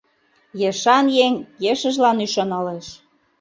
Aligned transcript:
Ешан 0.69 1.05
еҥ 1.25 1.33
ешыжлан 1.71 2.17
ӱшаналеш 2.25 2.87